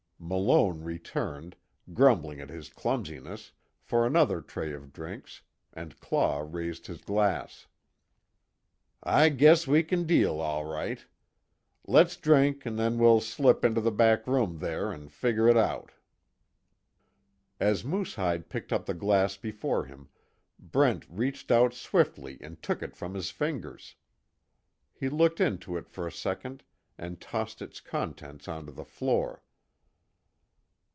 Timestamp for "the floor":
28.71-29.41